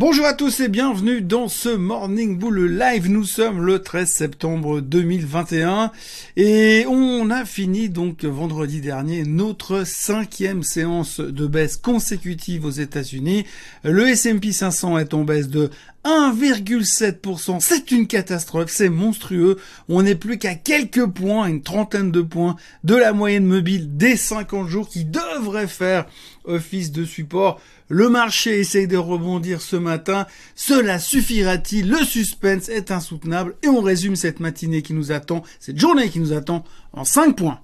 Bonjour 0.00 0.26
à 0.26 0.32
tous 0.32 0.60
et 0.60 0.68
bienvenue 0.68 1.22
dans 1.22 1.48
ce 1.48 1.70
Morning 1.70 2.38
Bull 2.38 2.66
Live. 2.66 3.10
Nous 3.10 3.24
sommes 3.24 3.60
le 3.60 3.80
13 3.80 4.08
septembre 4.08 4.80
2021 4.80 5.90
et 6.36 6.84
on 6.86 7.30
a 7.30 7.44
fini 7.44 7.88
donc 7.88 8.24
vendredi 8.24 8.80
dernier 8.80 9.24
notre 9.24 9.82
cinquième 9.84 10.62
séance 10.62 11.18
de 11.18 11.48
baisse 11.48 11.76
consécutive 11.76 12.64
aux 12.64 12.70
États-Unis. 12.70 13.44
Le 13.82 14.06
S&P 14.06 14.52
500 14.52 14.98
est 14.98 15.14
en 15.14 15.24
baisse 15.24 15.48
de 15.48 15.68
1,7%. 16.04 17.60
C'est 17.60 17.90
une 17.90 18.06
catastrophe, 18.06 18.70
c'est 18.70 18.88
monstrueux. 18.88 19.58
On 19.88 20.02
n'est 20.02 20.14
plus 20.14 20.38
qu'à 20.38 20.54
quelques 20.54 21.06
points, 21.06 21.46
une 21.46 21.62
trentaine 21.62 22.10
de 22.10 22.22
points 22.22 22.56
de 22.84 22.94
la 22.94 23.12
moyenne 23.12 23.44
mobile 23.44 23.96
des 23.96 24.16
50 24.16 24.68
jours 24.68 24.88
qui 24.88 25.04
devrait 25.04 25.66
faire 25.68 26.06
office 26.44 26.92
de 26.92 27.04
support. 27.04 27.60
Le 27.88 28.08
marché 28.08 28.60
essaye 28.60 28.86
de 28.86 28.96
rebondir 28.96 29.60
ce 29.60 29.76
matin. 29.76 30.26
Cela 30.54 30.98
suffira-t-il? 30.98 31.88
Le 31.88 32.04
suspense 32.04 32.68
est 32.68 32.90
insoutenable 32.90 33.56
et 33.62 33.68
on 33.68 33.80
résume 33.80 34.16
cette 34.16 34.40
matinée 34.40 34.82
qui 34.82 34.94
nous 34.94 35.12
attend, 35.12 35.42
cette 35.58 35.78
journée 35.78 36.10
qui 36.10 36.20
nous 36.20 36.32
attend 36.32 36.64
en 36.92 37.04
5 37.04 37.36
points. 37.36 37.60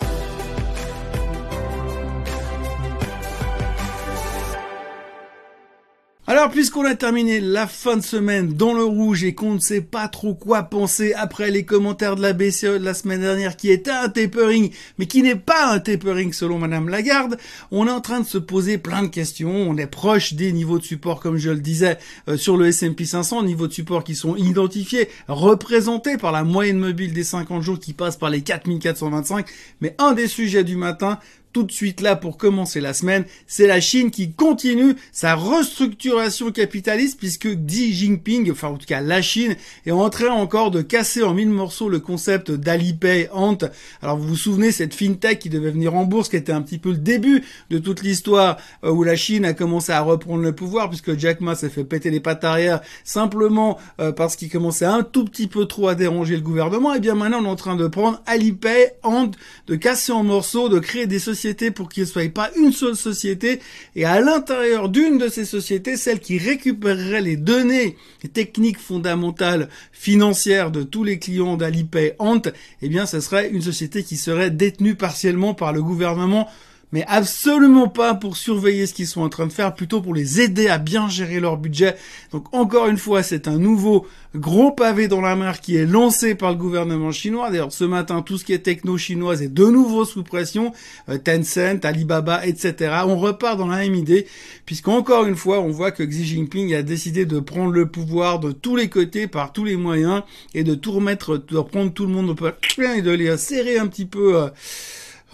Alors, 6.44 6.52
puisqu'on 6.52 6.84
a 6.84 6.94
terminé 6.94 7.40
la 7.40 7.66
fin 7.66 7.96
de 7.96 8.02
semaine 8.02 8.52
dans 8.52 8.74
le 8.74 8.84
rouge 8.84 9.24
et 9.24 9.34
qu'on 9.34 9.54
ne 9.54 9.60
sait 9.60 9.80
pas 9.80 10.08
trop 10.08 10.34
quoi 10.34 10.64
penser 10.64 11.14
après 11.14 11.50
les 11.50 11.64
commentaires 11.64 12.16
de 12.16 12.20
la 12.20 12.34
BCE 12.34 12.64
de 12.64 12.84
la 12.84 12.92
semaine 12.92 13.22
dernière 13.22 13.56
qui 13.56 13.70
était 13.70 13.90
un 13.90 14.10
tapering, 14.10 14.70
mais 14.98 15.06
qui 15.06 15.22
n'est 15.22 15.36
pas 15.36 15.72
un 15.72 15.78
tapering 15.78 16.34
selon 16.34 16.58
Madame 16.58 16.90
Lagarde, 16.90 17.38
on 17.70 17.86
est 17.86 17.90
en 17.90 18.02
train 18.02 18.20
de 18.20 18.26
se 18.26 18.36
poser 18.36 18.76
plein 18.76 19.04
de 19.04 19.08
questions. 19.08 19.54
On 19.54 19.78
est 19.78 19.86
proche 19.86 20.34
des 20.34 20.52
niveaux 20.52 20.78
de 20.78 20.84
support, 20.84 21.18
comme 21.18 21.38
je 21.38 21.48
le 21.48 21.60
disais, 21.60 21.96
euh, 22.28 22.36
sur 22.36 22.58
le 22.58 22.66
S&P 22.66 23.06
500, 23.06 23.44
niveaux 23.44 23.66
de 23.66 23.72
support 23.72 24.04
qui 24.04 24.14
sont 24.14 24.36
identifiés, 24.36 25.08
représentés 25.28 26.18
par 26.18 26.30
la 26.30 26.44
moyenne 26.44 26.76
mobile 26.76 27.14
des 27.14 27.24
50 27.24 27.62
jours 27.62 27.80
qui 27.80 27.94
passe 27.94 28.18
par 28.18 28.28
les 28.28 28.42
4425. 28.42 29.46
Mais 29.80 29.94
un 29.96 30.12
des 30.12 30.28
sujets 30.28 30.62
du 30.62 30.76
matin, 30.76 31.18
tout 31.54 31.62
de 31.62 31.72
suite 31.72 32.00
là 32.00 32.16
pour 32.16 32.36
commencer 32.36 32.80
la 32.80 32.92
semaine, 32.92 33.24
c'est 33.46 33.68
la 33.68 33.80
Chine 33.80 34.10
qui 34.10 34.32
continue 34.32 34.96
sa 35.12 35.36
restructuration 35.36 36.50
capitaliste 36.50 37.16
puisque 37.16 37.48
Xi 37.64 37.94
Jinping, 37.94 38.50
enfin 38.50 38.68
en 38.68 38.76
tout 38.76 38.86
cas 38.86 39.00
la 39.00 39.22
Chine, 39.22 39.54
est 39.86 39.92
en 39.92 40.10
train 40.10 40.30
encore 40.30 40.72
de 40.72 40.82
casser 40.82 41.22
en 41.22 41.32
mille 41.32 41.48
morceaux 41.48 41.88
le 41.88 42.00
concept 42.00 42.50
d'Alipay 42.50 43.30
Ant. 43.32 43.56
Alors 44.02 44.18
vous 44.18 44.26
vous 44.26 44.36
souvenez 44.36 44.72
cette 44.72 44.94
fintech 44.94 45.38
qui 45.38 45.48
devait 45.48 45.70
venir 45.70 45.94
en 45.94 46.04
bourse, 46.04 46.28
qui 46.28 46.36
était 46.36 46.52
un 46.52 46.60
petit 46.60 46.78
peu 46.78 46.90
le 46.90 46.98
début 46.98 47.44
de 47.70 47.78
toute 47.78 48.02
l'histoire 48.02 48.56
euh, 48.82 48.90
où 48.90 49.04
la 49.04 49.14
Chine 49.14 49.44
a 49.44 49.54
commencé 49.54 49.92
à 49.92 50.00
reprendre 50.00 50.42
le 50.42 50.52
pouvoir 50.52 50.88
puisque 50.88 51.16
Jack 51.16 51.40
Ma 51.40 51.54
s'est 51.54 51.70
fait 51.70 51.84
péter 51.84 52.10
les 52.10 52.20
pattes 52.20 52.42
arrière 52.42 52.80
simplement 53.04 53.78
euh, 54.00 54.10
parce 54.10 54.34
qu'il 54.34 54.50
commençait 54.50 54.86
un 54.86 55.04
tout 55.04 55.24
petit 55.24 55.46
peu 55.46 55.66
trop 55.66 55.86
à 55.86 55.94
déranger 55.94 56.34
le 56.34 56.42
gouvernement. 56.42 56.94
Et 56.94 57.00
bien 57.00 57.14
maintenant 57.14 57.38
on 57.42 57.44
est 57.44 57.48
en 57.48 57.56
train 57.56 57.76
de 57.76 57.86
prendre 57.86 58.20
Alipay 58.26 58.96
Ant, 59.04 59.30
de 59.68 59.76
casser 59.76 60.10
en 60.10 60.24
morceaux, 60.24 60.68
de 60.68 60.80
créer 60.80 61.06
des 61.06 61.20
sociétés 61.20 61.43
pour 61.74 61.88
qu'il 61.88 62.04
ne 62.04 62.08
soit 62.08 62.32
pas 62.32 62.50
une 62.56 62.72
seule 62.72 62.96
société. 62.96 63.60
Et 63.96 64.04
à 64.04 64.20
l'intérieur 64.20 64.88
d'une 64.88 65.18
de 65.18 65.28
ces 65.28 65.44
sociétés, 65.44 65.96
celle 65.96 66.20
qui 66.20 66.38
récupérerait 66.38 67.20
les 67.20 67.36
données 67.36 67.96
techniques 68.32 68.78
fondamentales 68.78 69.68
financières 69.92 70.70
de 70.70 70.82
tous 70.82 71.04
les 71.04 71.18
clients 71.18 71.56
d'Alipay 71.56 72.16
Ant, 72.18 72.42
eh 72.82 72.88
bien, 72.88 73.06
ce 73.06 73.20
serait 73.20 73.50
une 73.50 73.62
société 73.62 74.02
qui 74.02 74.16
serait 74.16 74.50
détenue 74.50 74.94
partiellement 74.94 75.54
par 75.54 75.72
le 75.72 75.82
gouvernement 75.82 76.48
mais 76.92 77.04
absolument 77.08 77.88
pas 77.88 78.14
pour 78.14 78.36
surveiller 78.36 78.86
ce 78.86 78.94
qu'ils 78.94 79.06
sont 79.06 79.22
en 79.22 79.28
train 79.28 79.46
de 79.46 79.52
faire, 79.52 79.74
plutôt 79.74 80.00
pour 80.00 80.14
les 80.14 80.40
aider 80.40 80.68
à 80.68 80.78
bien 80.78 81.08
gérer 81.08 81.40
leur 81.40 81.56
budget. 81.56 81.96
Donc 82.32 82.52
encore 82.54 82.86
une 82.86 82.98
fois, 82.98 83.22
c'est 83.22 83.48
un 83.48 83.58
nouveau 83.58 84.06
gros 84.34 84.72
pavé 84.72 85.06
dans 85.06 85.20
la 85.20 85.36
mer 85.36 85.60
qui 85.60 85.76
est 85.76 85.86
lancé 85.86 86.34
par 86.34 86.50
le 86.50 86.56
gouvernement 86.56 87.12
chinois. 87.12 87.50
D'ailleurs, 87.50 87.72
ce 87.72 87.84
matin, 87.84 88.22
tout 88.22 88.36
ce 88.38 88.44
qui 88.44 88.52
est 88.52 88.58
techno 88.58 88.98
chinoise 88.98 89.42
est 89.42 89.52
de 89.52 89.64
nouveau 89.64 90.04
sous 90.04 90.22
pression. 90.22 90.72
Euh, 91.08 91.18
Tencent, 91.18 91.84
Alibaba, 91.84 92.44
etc. 92.46 93.02
On 93.06 93.16
repart 93.16 93.56
dans 93.56 93.68
la 93.68 93.78
même 93.78 93.94
idée, 93.94 94.26
puisqu'encore 94.66 95.24
une 95.26 95.36
fois, 95.36 95.60
on 95.60 95.70
voit 95.70 95.92
que 95.92 96.02
Xi 96.02 96.24
Jinping 96.24 96.74
a 96.74 96.82
décidé 96.82 97.26
de 97.26 97.38
prendre 97.38 97.72
le 97.72 97.86
pouvoir 97.86 98.40
de 98.40 98.52
tous 98.52 98.76
les 98.76 98.88
côtés, 98.88 99.26
par 99.26 99.52
tous 99.52 99.64
les 99.64 99.76
moyens, 99.76 100.22
et 100.54 100.64
de 100.64 100.74
tout 100.74 100.92
remettre, 100.92 101.38
de 101.38 101.56
reprendre 101.56 101.92
tout 101.92 102.06
le 102.06 102.12
monde 102.12 102.30
au 102.30 102.34
et 102.80 103.02
de 103.02 103.10
les 103.10 103.36
serrer 103.36 103.78
un 103.78 103.86
petit 103.86 104.06
peu... 104.06 104.36
Euh, 104.36 104.48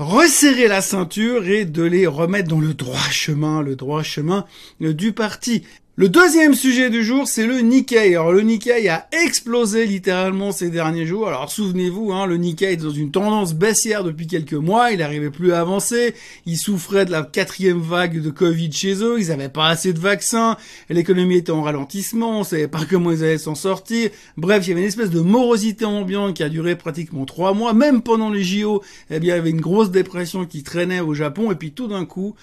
resserrer 0.00 0.66
la 0.66 0.80
ceinture 0.80 1.46
et 1.46 1.66
de 1.66 1.82
les 1.82 2.06
remettre 2.06 2.48
dans 2.48 2.58
le 2.58 2.72
droit 2.72 2.96
chemin, 3.10 3.60
le 3.60 3.76
droit 3.76 4.02
chemin 4.02 4.46
du 4.80 5.12
parti. 5.12 5.62
Le 5.96 6.08
deuxième 6.08 6.54
sujet 6.54 6.88
du 6.88 7.04
jour, 7.04 7.26
c'est 7.26 7.46
le 7.46 7.58
Nikkei. 7.58 8.14
Alors 8.14 8.32
le 8.32 8.42
Nikkei 8.42 8.88
a 8.88 9.08
explosé 9.10 9.86
littéralement 9.86 10.52
ces 10.52 10.70
derniers 10.70 11.04
jours. 11.04 11.26
Alors 11.28 11.50
souvenez-vous, 11.50 12.12
hein, 12.12 12.26
le 12.26 12.36
Nikkei 12.36 12.72
est 12.72 12.76
dans 12.76 12.90
une 12.90 13.10
tendance 13.10 13.54
baissière 13.54 14.04
depuis 14.04 14.28
quelques 14.28 14.54
mois. 14.54 14.92
Il 14.92 15.00
n'arrivait 15.00 15.30
plus 15.30 15.52
à 15.52 15.60
avancer. 15.60 16.14
Il 16.46 16.56
souffrait 16.56 17.04
de 17.04 17.10
la 17.10 17.24
quatrième 17.24 17.80
vague 17.80 18.22
de 18.22 18.30
Covid 18.30 18.72
chez 18.72 19.02
eux. 19.02 19.20
Ils 19.20 19.28
n'avaient 19.28 19.50
pas 19.50 19.66
assez 19.66 19.92
de 19.92 19.98
vaccins. 19.98 20.56
L'économie 20.88 21.36
était 21.36 21.50
en 21.50 21.62
ralentissement. 21.62 22.40
On 22.40 22.44
savait 22.44 22.68
pas 22.68 22.84
comment 22.88 23.10
ils 23.10 23.24
allaient 23.24 23.36
s'en 23.36 23.56
sortir. 23.56 24.10
Bref, 24.36 24.66
il 24.66 24.70
y 24.70 24.72
avait 24.72 24.82
une 24.82 24.88
espèce 24.88 25.10
de 25.10 25.20
morosité 25.20 25.84
ambiante 25.84 26.34
qui 26.34 26.44
a 26.44 26.48
duré 26.48 26.76
pratiquement 26.76 27.26
trois 27.26 27.52
mois. 27.52 27.74
Même 27.74 28.00
pendant 28.00 28.30
les 28.30 28.44
JO, 28.44 28.80
eh 29.10 29.18
bien, 29.18 29.34
il 29.34 29.36
y 29.36 29.40
avait 29.40 29.50
une 29.50 29.60
grosse 29.60 29.90
dépression 29.90 30.46
qui 30.46 30.62
traînait 30.62 31.00
au 31.00 31.14
Japon. 31.14 31.50
Et 31.50 31.56
puis 31.56 31.72
tout 31.72 31.88
d'un 31.88 32.06
coup, 32.06 32.36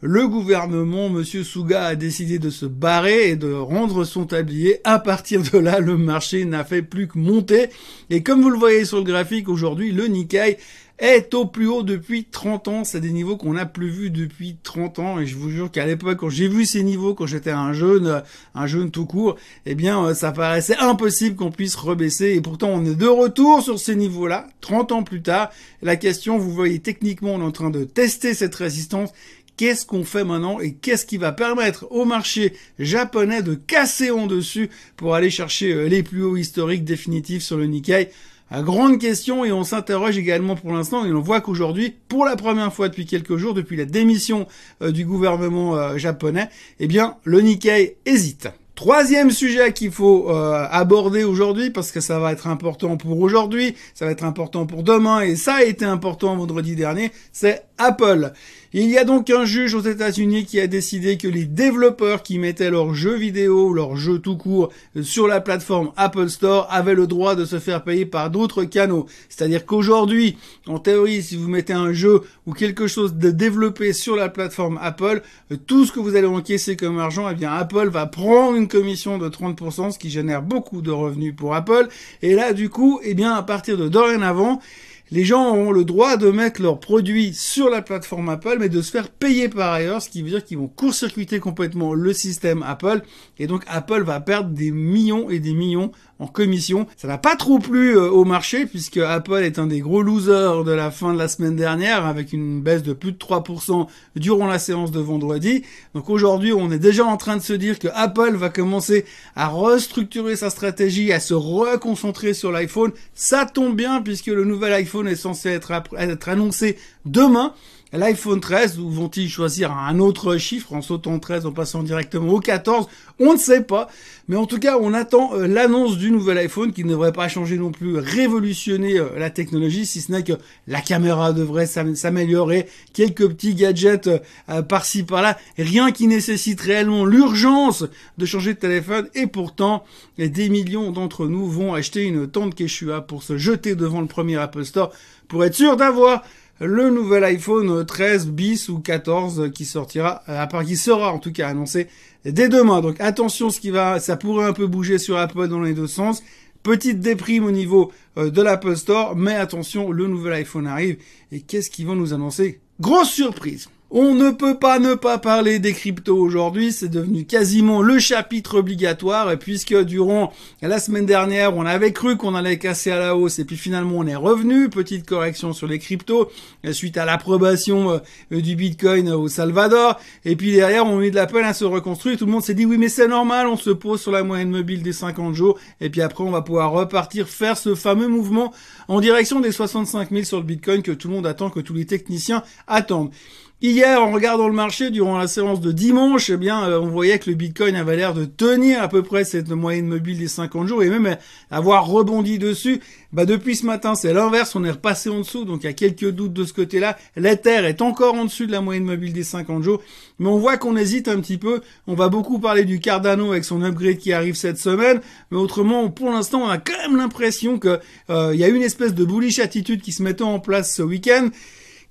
le 0.00 0.28
gouvernement, 0.28 1.08
Monsieur 1.08 1.42
Suga, 1.42 1.86
a 1.86 1.94
décidé 1.96 2.38
de 2.38 2.50
se 2.50 2.66
barrer 2.66 3.30
et 3.30 3.36
de 3.36 3.52
rendre 3.52 4.04
son 4.04 4.26
tablier. 4.26 4.80
À 4.84 5.00
partir 5.00 5.42
de 5.42 5.58
là, 5.58 5.80
le 5.80 5.96
marché 5.96 6.44
n'a 6.44 6.64
fait 6.64 6.82
plus 6.82 7.08
que 7.08 7.18
monter. 7.18 7.68
Et 8.08 8.22
comme 8.22 8.40
vous 8.40 8.50
le 8.50 8.58
voyez 8.58 8.84
sur 8.84 8.98
le 8.98 9.02
graphique, 9.02 9.48
aujourd'hui, 9.48 9.90
le 9.90 10.06
Nikkei 10.06 10.56
est 11.00 11.32
au 11.34 11.46
plus 11.46 11.68
haut 11.68 11.82
depuis 11.82 12.24
30 12.24 12.68
ans. 12.68 12.84
C'est 12.84 13.00
des 13.00 13.10
niveaux 13.10 13.36
qu'on 13.36 13.54
n'a 13.54 13.66
plus 13.66 13.88
vus 13.88 14.10
depuis 14.10 14.56
30 14.62 14.98
ans. 14.98 15.20
Et 15.20 15.26
je 15.26 15.36
vous 15.36 15.50
jure 15.50 15.70
qu'à 15.70 15.86
l'époque, 15.86 16.18
quand 16.18 16.30
j'ai 16.30 16.48
vu 16.48 16.64
ces 16.64 16.82
niveaux, 16.82 17.14
quand 17.14 17.26
j'étais 17.26 17.50
un 17.50 17.72
jeune, 17.72 18.22
un 18.54 18.66
jeune 18.66 18.90
tout 18.90 19.06
court, 19.06 19.36
eh 19.66 19.74
bien, 19.74 20.04
euh, 20.04 20.14
ça 20.14 20.32
paraissait 20.32 20.76
impossible 20.78 21.36
qu'on 21.36 21.50
puisse 21.50 21.76
rebaisser. 21.76 22.34
Et 22.34 22.40
pourtant, 22.40 22.68
on 22.68 22.84
est 22.84 22.96
de 22.96 23.06
retour 23.06 23.62
sur 23.62 23.78
ces 23.78 23.96
niveaux-là, 23.96 24.46
30 24.60 24.92
ans 24.92 25.02
plus 25.02 25.22
tard. 25.22 25.50
La 25.82 25.96
question, 25.96 26.38
vous 26.38 26.52
voyez, 26.52 26.80
techniquement, 26.80 27.34
on 27.34 27.40
est 27.40 27.44
en 27.44 27.52
train 27.52 27.70
de 27.70 27.84
tester 27.84 28.34
cette 28.34 28.54
résistance 28.54 29.10
Qu'est-ce 29.58 29.86
qu'on 29.86 30.04
fait 30.04 30.22
maintenant 30.22 30.60
et 30.60 30.74
qu'est-ce 30.74 31.04
qui 31.04 31.16
va 31.16 31.32
permettre 31.32 31.88
au 31.90 32.04
marché 32.04 32.52
japonais 32.78 33.42
de 33.42 33.54
casser 33.54 34.12
en 34.12 34.28
dessus 34.28 34.70
pour 34.96 35.16
aller 35.16 35.30
chercher 35.30 35.72
euh, 35.72 35.88
les 35.88 36.04
plus 36.04 36.22
hauts 36.22 36.36
historiques 36.36 36.84
définitifs 36.84 37.42
sur 37.42 37.56
le 37.56 37.66
Nikkei? 37.66 38.10
À 38.52 38.62
grande 38.62 39.00
question 39.00 39.44
et 39.44 39.50
on 39.50 39.64
s'interroge 39.64 40.16
également 40.16 40.54
pour 40.54 40.72
l'instant 40.72 41.04
et 41.04 41.12
on 41.12 41.20
voit 41.20 41.40
qu'aujourd'hui, 41.40 41.92
pour 42.06 42.24
la 42.24 42.36
première 42.36 42.72
fois 42.72 42.88
depuis 42.88 43.04
quelques 43.04 43.36
jours, 43.36 43.52
depuis 43.52 43.76
la 43.76 43.84
démission 43.84 44.46
euh, 44.80 44.92
du 44.92 45.04
gouvernement 45.04 45.74
euh, 45.74 45.98
japonais, 45.98 46.48
eh 46.78 46.86
bien 46.86 47.16
le 47.24 47.40
Nikkei 47.40 47.96
hésite. 48.06 48.48
Troisième 48.76 49.32
sujet 49.32 49.72
qu'il 49.72 49.90
faut 49.90 50.28
aborder 50.30 51.24
aujourd'hui 51.24 51.70
parce 51.70 51.90
que 51.90 51.98
ça 51.98 52.20
va 52.20 52.30
être 52.30 52.46
important 52.46 52.96
pour 52.96 53.18
aujourd'hui, 53.18 53.74
ça 53.92 54.04
va 54.04 54.12
être 54.12 54.22
important 54.22 54.66
pour 54.66 54.84
demain 54.84 55.22
et 55.22 55.34
ça 55.34 55.54
a 55.54 55.62
été 55.64 55.84
important 55.84 56.36
vendredi 56.36 56.76
dernier, 56.76 57.10
c'est 57.32 57.64
Apple. 57.76 58.32
Il 58.74 58.90
y 58.90 58.98
a 58.98 59.04
donc 59.04 59.30
un 59.30 59.46
juge 59.46 59.72
aux 59.72 59.80
États-Unis 59.80 60.44
qui 60.44 60.60
a 60.60 60.66
décidé 60.66 61.16
que 61.16 61.26
les 61.26 61.46
développeurs 61.46 62.22
qui 62.22 62.38
mettaient 62.38 62.68
leurs 62.68 62.94
jeux 62.94 63.16
vidéo, 63.16 63.72
leurs 63.72 63.96
jeux 63.96 64.18
tout 64.18 64.36
court 64.36 64.70
sur 65.00 65.26
la 65.26 65.40
plateforme 65.40 65.90
Apple 65.96 66.28
Store 66.28 66.66
avaient 66.68 66.94
le 66.94 67.06
droit 67.06 67.34
de 67.34 67.46
se 67.46 67.60
faire 67.60 67.82
payer 67.82 68.04
par 68.04 68.28
d'autres 68.28 68.64
canaux. 68.64 69.06
C'est-à-dire 69.30 69.64
qu'aujourd'hui, 69.64 70.36
en 70.66 70.78
théorie, 70.78 71.22
si 71.22 71.34
vous 71.36 71.48
mettez 71.48 71.72
un 71.72 71.94
jeu 71.94 72.20
ou 72.44 72.52
quelque 72.52 72.88
chose 72.88 73.14
de 73.14 73.30
développé 73.30 73.94
sur 73.94 74.16
la 74.16 74.28
plateforme 74.28 74.78
Apple, 74.82 75.22
tout 75.66 75.86
ce 75.86 75.92
que 75.92 76.00
vous 76.00 76.14
allez 76.14 76.26
encaisser 76.26 76.76
comme 76.76 76.98
argent, 76.98 77.26
eh 77.30 77.34
bien 77.34 77.50
Apple 77.50 77.88
va 77.88 78.04
prendre 78.04 78.58
une 78.58 78.68
commission 78.68 79.16
de 79.16 79.30
30%, 79.30 79.92
ce 79.92 79.98
qui 79.98 80.10
génère 80.10 80.42
beaucoup 80.42 80.82
de 80.82 80.90
revenus 80.90 81.34
pour 81.34 81.54
Apple. 81.54 81.88
Et 82.20 82.34
là, 82.34 82.52
du 82.52 82.68
coup, 82.68 83.00
eh 83.02 83.14
bien 83.14 83.32
à 83.32 83.42
partir 83.42 83.78
de 83.78 83.88
dorénavant, 83.88 84.60
les 85.10 85.24
gens 85.24 85.50
auront 85.50 85.72
le 85.72 85.84
droit 85.84 86.16
de 86.16 86.30
mettre 86.30 86.60
leurs 86.60 86.80
produits 86.80 87.32
sur 87.32 87.70
la 87.70 87.82
plateforme 87.82 88.28
Apple, 88.28 88.56
mais 88.60 88.68
de 88.68 88.82
se 88.82 88.90
faire 88.90 89.08
payer 89.08 89.48
par 89.48 89.72
ailleurs, 89.72 90.02
ce 90.02 90.10
qui 90.10 90.22
veut 90.22 90.30
dire 90.30 90.44
qu'ils 90.44 90.58
vont 90.58 90.68
court-circuiter 90.68 91.40
complètement 91.40 91.94
le 91.94 92.12
système 92.12 92.62
Apple, 92.62 93.02
et 93.38 93.46
donc 93.46 93.62
Apple 93.66 94.02
va 94.02 94.20
perdre 94.20 94.50
des 94.50 94.70
millions 94.70 95.30
et 95.30 95.38
des 95.38 95.54
millions 95.54 95.92
en 96.18 96.26
commission. 96.26 96.86
Ça 96.96 97.08
n'a 97.08 97.18
pas 97.18 97.36
trop 97.36 97.58
plu 97.58 97.96
euh, 97.96 98.10
au 98.10 98.24
marché 98.24 98.66
puisque 98.66 98.96
Apple 98.96 99.42
est 99.42 99.58
un 99.58 99.66
des 99.66 99.80
gros 99.80 100.02
losers 100.02 100.64
de 100.64 100.72
la 100.72 100.90
fin 100.90 101.12
de 101.12 101.18
la 101.18 101.28
semaine 101.28 101.56
dernière 101.56 102.06
avec 102.06 102.32
une 102.32 102.60
baisse 102.60 102.82
de 102.82 102.92
plus 102.92 103.12
de 103.12 103.18
3% 103.18 103.86
durant 104.16 104.46
la 104.46 104.58
séance 104.58 104.90
de 104.90 105.00
vendredi. 105.00 105.62
Donc 105.94 106.10
aujourd'hui, 106.10 106.52
on 106.52 106.70
est 106.72 106.78
déjà 106.78 107.04
en 107.04 107.16
train 107.16 107.36
de 107.36 107.42
se 107.42 107.52
dire 107.52 107.78
que 107.78 107.88
Apple 107.94 108.34
va 108.36 108.48
commencer 108.48 109.04
à 109.36 109.48
restructurer 109.48 110.36
sa 110.36 110.50
stratégie, 110.50 111.12
à 111.12 111.20
se 111.20 111.34
reconcentrer 111.34 112.34
sur 112.34 112.50
l'iPhone. 112.50 112.92
Ça 113.14 113.46
tombe 113.46 113.76
bien 113.76 114.02
puisque 114.02 114.26
le 114.26 114.44
nouvel 114.44 114.72
iPhone 114.72 115.08
est 115.08 115.16
censé 115.16 115.50
être, 115.50 115.72
être 115.96 116.28
annoncé 116.28 116.78
demain. 117.04 117.54
l'iPhone 117.92 118.40
13 118.40 118.78
ou 118.78 118.90
vont-ils 118.90 119.28
choisir 119.28 119.72
un 119.72 119.98
autre 119.98 120.36
chiffre 120.36 120.72
en 120.72 120.82
sautant 120.82 121.18
13 121.18 121.46
en 121.46 121.52
passant 121.52 121.82
directement 121.82 122.32
au 122.34 122.40
14 122.40 122.86
On 123.18 123.32
ne 123.32 123.38
sait 123.38 123.62
pas. 123.62 123.88
Mais 124.28 124.36
en 124.36 124.44
tout 124.44 124.58
cas, 124.58 124.76
on 124.78 124.92
attend 124.92 125.34
euh, 125.34 125.46
l'annonce 125.46 125.96
du 125.96 126.10
nouvel 126.10 126.36
iPhone 126.36 126.72
qui 126.72 126.84
ne 126.84 126.90
devrait 126.90 127.12
pas 127.12 127.28
changer 127.28 127.56
non 127.56 127.70
plus, 127.70 127.96
révolutionner 127.96 128.98
euh, 128.98 129.08
la 129.16 129.30
technologie, 129.30 129.86
si 129.86 130.02
ce 130.02 130.12
n'est 130.12 130.22
que 130.22 130.34
la 130.66 130.82
caméra 130.82 131.32
devrait 131.32 131.66
s'améliorer, 131.66 132.68
quelques 132.92 133.26
petits 133.26 133.54
gadgets 133.54 134.10
euh, 134.50 134.62
par-ci 134.62 135.02
par-là, 135.02 135.38
rien 135.56 135.92
qui 135.92 136.06
nécessite 136.08 136.60
réellement 136.60 137.06
l'urgence 137.06 137.86
de 138.18 138.26
changer 138.26 138.52
de 138.52 138.58
téléphone. 138.58 139.08
Et 139.14 139.26
pourtant, 139.26 139.82
des 140.18 140.50
millions 140.50 140.90
d'entre 140.90 141.26
nous 141.26 141.48
vont 141.48 141.72
acheter 141.72 142.02
une 142.02 142.28
tente 142.28 142.54
Quechua 142.54 143.00
pour 143.00 143.22
se 143.22 143.38
jeter 143.38 143.76
devant 143.76 144.02
le 144.02 144.08
premier 144.08 144.36
Apple 144.36 144.66
Store 144.66 144.90
pour 145.26 145.44
être 145.44 145.54
sûr 145.54 145.76
d'avoir 145.76 146.22
le 146.60 146.90
nouvel 146.90 147.24
iPhone 147.24 147.84
13 147.84 148.28
bis 148.28 148.68
ou 148.68 148.80
14 148.80 149.50
qui 149.54 149.64
sortira, 149.64 150.22
à 150.26 150.46
part 150.46 150.64
qui 150.64 150.76
sera 150.76 151.12
en 151.12 151.18
tout 151.18 151.32
cas 151.32 151.48
annoncé 151.48 151.88
dès 152.24 152.48
demain. 152.48 152.80
Donc 152.80 153.00
attention, 153.00 153.50
ce 153.50 153.60
qui 153.60 153.70
va, 153.70 154.00
ça 154.00 154.16
pourrait 154.16 154.46
un 154.46 154.52
peu 154.52 154.66
bouger 154.66 154.98
sur 154.98 155.16
Apple 155.16 155.48
dans 155.48 155.60
les 155.60 155.74
deux 155.74 155.86
sens. 155.86 156.22
Petite 156.62 157.00
déprime 157.00 157.44
au 157.44 157.52
niveau 157.52 157.92
euh, 158.16 158.30
de 158.30 158.42
l'Apple 158.42 158.76
Store, 158.76 159.16
mais 159.16 159.34
attention, 159.34 159.92
le 159.92 160.06
nouvel 160.08 160.32
iPhone 160.34 160.66
arrive. 160.66 160.98
Et 161.30 161.40
qu'est-ce 161.40 161.70
qu'ils 161.70 161.86
vont 161.86 161.94
nous 161.94 162.12
annoncer? 162.12 162.60
Grosse 162.80 163.10
surprise 163.10 163.68
on 163.90 164.14
ne 164.14 164.30
peut 164.30 164.58
pas 164.58 164.78
ne 164.78 164.94
pas 164.94 165.16
parler 165.16 165.58
des 165.58 165.72
cryptos 165.72 166.16
aujourd'hui, 166.16 166.72
c'est 166.72 166.90
devenu 166.90 167.24
quasiment 167.24 167.80
le 167.80 167.98
chapitre 167.98 168.58
obligatoire, 168.58 169.38
puisque 169.38 169.74
durant 169.82 170.30
la 170.60 170.78
semaine 170.78 171.06
dernière, 171.06 171.56
on 171.56 171.64
avait 171.64 171.92
cru 171.92 172.18
qu'on 172.18 172.34
allait 172.34 172.58
casser 172.58 172.90
à 172.90 172.98
la 172.98 173.16
hausse, 173.16 173.38
et 173.38 173.46
puis 173.46 173.56
finalement 173.56 173.96
on 173.96 174.06
est 174.06 174.14
revenu, 174.14 174.68
petite 174.68 175.06
correction 175.06 175.54
sur 175.54 175.66
les 175.66 175.78
cryptos, 175.78 176.30
suite 176.72 176.98
à 176.98 177.06
l'approbation 177.06 177.92
euh, 178.30 178.40
du 178.40 178.56
Bitcoin 178.56 179.08
au 179.08 179.28
Salvador, 179.28 179.98
et 180.26 180.36
puis 180.36 180.52
derrière 180.52 180.84
on 180.84 181.00
a 181.00 181.08
de 181.08 181.14
la 181.14 181.26
peine 181.26 181.46
à 181.46 181.54
se 181.54 181.64
reconstruire, 181.64 182.18
tout 182.18 182.26
le 182.26 182.32
monde 182.32 182.42
s'est 182.42 182.54
dit 182.54 182.66
oui 182.66 182.76
mais 182.76 182.90
c'est 182.90 183.08
normal, 183.08 183.46
on 183.46 183.56
se 183.56 183.70
pose 183.70 184.02
sur 184.02 184.12
la 184.12 184.22
moyenne 184.22 184.50
mobile 184.50 184.82
des 184.82 184.92
50 184.92 185.34
jours, 185.34 185.58
et 185.80 185.88
puis 185.88 186.02
après 186.02 186.24
on 186.24 186.30
va 186.30 186.42
pouvoir 186.42 186.72
repartir 186.72 187.26
faire 187.26 187.56
ce 187.56 187.74
fameux 187.74 188.08
mouvement 188.08 188.52
en 188.88 189.00
direction 189.00 189.40
des 189.40 189.52
65 189.52 190.10
000 190.10 190.24
sur 190.24 190.36
le 190.36 190.42
Bitcoin 190.42 190.82
que 190.82 190.92
tout 190.92 191.08
le 191.08 191.14
monde 191.14 191.26
attend, 191.26 191.48
que 191.48 191.60
tous 191.60 191.74
les 191.74 191.86
techniciens 191.86 192.42
attendent. 192.66 193.12
Hier, 193.60 194.00
en 194.00 194.12
regardant 194.12 194.46
le 194.46 194.54
marché 194.54 194.90
durant 194.90 195.18
la 195.18 195.26
séance 195.26 195.60
de 195.60 195.72
dimanche, 195.72 196.30
eh 196.30 196.36
bien, 196.36 196.62
euh, 196.68 196.78
on 196.78 196.86
voyait 196.86 197.18
que 197.18 197.28
le 197.28 197.34
Bitcoin 197.34 197.74
avait 197.74 197.96
l'air 197.96 198.14
de 198.14 198.24
tenir 198.24 198.80
à 198.80 198.86
peu 198.86 199.02
près 199.02 199.24
cette 199.24 199.48
moyenne 199.48 199.88
mobile 199.88 200.16
des 200.16 200.28
50 200.28 200.68
jours 200.68 200.84
et 200.84 200.88
même 200.88 201.16
avoir 201.50 201.88
rebondi 201.88 202.38
dessus. 202.38 202.80
Bah, 203.12 203.26
depuis 203.26 203.56
ce 203.56 203.66
matin, 203.66 203.96
c'est 203.96 204.12
l'inverse, 204.12 204.54
on 204.54 204.62
est 204.62 204.70
repassé 204.70 205.10
en 205.10 205.18
dessous, 205.18 205.44
donc 205.44 205.64
il 205.64 205.66
y 205.66 205.70
a 205.70 205.72
quelques 205.72 206.08
doutes 206.08 206.34
de 206.34 206.44
ce 206.44 206.52
côté-là. 206.52 206.96
L'Ether 207.16 207.66
est 207.66 207.82
encore 207.82 208.14
en 208.14 208.26
dessus 208.26 208.46
de 208.46 208.52
la 208.52 208.60
moyenne 208.60 208.84
mobile 208.84 209.12
des 209.12 209.24
50 209.24 209.64
jours, 209.64 209.82
mais 210.20 210.28
on 210.28 210.38
voit 210.38 210.56
qu'on 210.56 210.76
hésite 210.76 211.08
un 211.08 211.18
petit 211.18 211.36
peu. 211.36 211.60
On 211.88 211.94
va 211.94 212.08
beaucoup 212.08 212.38
parler 212.38 212.64
du 212.64 212.78
Cardano 212.78 213.32
avec 213.32 213.44
son 213.44 213.64
upgrade 213.64 213.98
qui 213.98 214.12
arrive 214.12 214.36
cette 214.36 214.58
semaine, 214.58 215.00
mais 215.32 215.36
autrement, 215.36 215.90
pour 215.90 216.10
l'instant, 216.10 216.42
on 216.42 216.48
a 216.48 216.58
quand 216.58 216.78
même 216.82 216.96
l'impression 216.96 217.58
que 217.58 217.80
euh, 218.08 218.30
il 218.32 218.38
y 218.38 218.44
a 218.44 218.48
une 218.48 218.62
espèce 218.62 218.94
de 218.94 219.04
bullish 219.04 219.40
attitude 219.40 219.80
qui 219.80 219.90
se 219.90 220.04
mettait 220.04 220.22
en 220.22 220.38
place 220.38 220.72
ce 220.72 220.82
week-end 220.82 221.30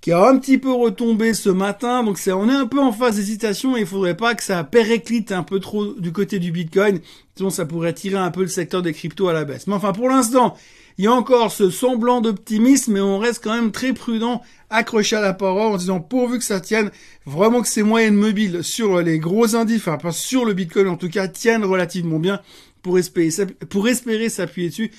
qui 0.01 0.11
a 0.11 0.27
un 0.27 0.37
petit 0.37 0.57
peu 0.57 0.71
retombé 0.71 1.33
ce 1.33 1.49
matin. 1.49 2.03
Donc 2.03 2.17
c'est, 2.17 2.31
on 2.31 2.49
est 2.49 2.55
un 2.55 2.67
peu 2.67 2.79
en 2.79 2.91
phase 2.91 3.15
d'hésitation 3.15 3.77
et 3.77 3.81
il 3.81 3.85
faudrait 3.85 4.17
pas 4.17 4.35
que 4.35 4.43
ça 4.43 4.63
périclite 4.63 5.31
un 5.31 5.43
peu 5.43 5.59
trop 5.59 5.93
du 5.93 6.11
côté 6.11 6.39
du 6.39 6.51
Bitcoin. 6.51 6.99
Sinon 7.35 7.49
ça 7.49 7.65
pourrait 7.65 7.93
tirer 7.93 8.17
un 8.17 8.31
peu 8.31 8.41
le 8.41 8.47
secteur 8.47 8.81
des 8.81 8.93
cryptos 8.93 9.27
à 9.27 9.33
la 9.33 9.45
baisse. 9.45 9.67
Mais 9.67 9.73
enfin 9.73 9.93
pour 9.93 10.09
l'instant, 10.09 10.55
il 10.97 11.05
y 11.05 11.07
a 11.07 11.13
encore 11.13 11.51
ce 11.51 11.69
semblant 11.69 12.21
d'optimisme, 12.21 12.93
mais 12.93 13.01
on 13.01 13.19
reste 13.19 13.43
quand 13.43 13.53
même 13.53 13.71
très 13.71 13.93
prudent, 13.93 14.41
accroché 14.71 15.15
à 15.15 15.21
la 15.21 15.33
parole 15.33 15.73
en 15.73 15.77
disant 15.77 15.99
pourvu 15.99 16.39
que 16.39 16.43
ça 16.43 16.59
tienne, 16.59 16.89
vraiment 17.25 17.61
que 17.61 17.67
ces 17.67 17.83
moyennes 17.83 18.15
mobiles 18.15 18.63
sur 18.63 18.99
les 19.01 19.19
gros 19.19 19.55
indices, 19.55 19.87
enfin 19.87 20.11
sur 20.11 20.43
le 20.43 20.53
Bitcoin 20.53 20.87
en 20.87 20.97
tout 20.97 21.09
cas, 21.09 21.27
tiennent 21.27 21.63
relativement 21.63 22.17
bien 22.17 22.41
pour 22.81 22.97
espérer, 22.97 23.45
pour 23.69 23.87
espérer 23.87 24.29
s'appuyer 24.29 24.69
dessus 24.69 24.91